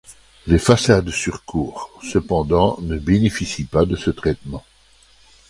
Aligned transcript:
Les 0.47 0.57
façades 0.57 1.11
sur 1.11 1.45
cour, 1.45 1.91
cependant, 2.01 2.75
ne 2.81 2.97
bénéficient 2.97 3.65
pas 3.65 3.85
de 3.85 3.95
ce 3.95 4.09
traitement. 4.09 4.63